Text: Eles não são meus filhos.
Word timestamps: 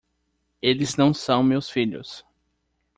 Eles 0.63 0.95
não 0.95 1.13
são 1.13 1.43
meus 1.43 1.69
filhos. 1.69 2.25